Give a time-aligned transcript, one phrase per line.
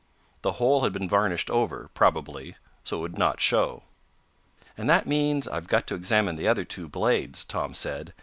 [0.41, 3.83] The hole had been varnished over, probably, so it would not show.
[4.75, 8.11] "And that means I've got to examine the other two blades," Tom said.